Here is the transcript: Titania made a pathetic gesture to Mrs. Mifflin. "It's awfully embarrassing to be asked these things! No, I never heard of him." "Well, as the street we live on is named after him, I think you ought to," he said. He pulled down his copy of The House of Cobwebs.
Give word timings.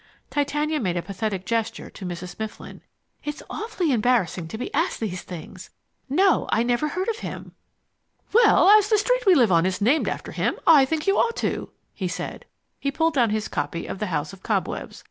Titania 0.31 0.79
made 0.79 0.97
a 0.97 1.01
pathetic 1.03 1.45
gesture 1.45 1.87
to 1.91 2.07
Mrs. 2.07 2.39
Mifflin. 2.39 2.81
"It's 3.23 3.43
awfully 3.51 3.91
embarrassing 3.91 4.47
to 4.47 4.57
be 4.57 4.73
asked 4.73 4.99
these 4.99 5.21
things! 5.21 5.69
No, 6.09 6.49
I 6.51 6.63
never 6.63 6.87
heard 6.87 7.07
of 7.09 7.17
him." 7.19 7.51
"Well, 8.33 8.67
as 8.69 8.89
the 8.89 8.97
street 8.97 9.27
we 9.27 9.35
live 9.35 9.51
on 9.51 9.63
is 9.67 9.79
named 9.79 10.09
after 10.09 10.31
him, 10.31 10.55
I 10.65 10.85
think 10.85 11.05
you 11.05 11.19
ought 11.19 11.35
to," 11.45 11.69
he 11.93 12.07
said. 12.07 12.45
He 12.79 12.89
pulled 12.89 13.13
down 13.13 13.29
his 13.29 13.47
copy 13.47 13.85
of 13.85 13.99
The 13.99 14.07
House 14.07 14.33
of 14.33 14.41
Cobwebs. 14.41 14.99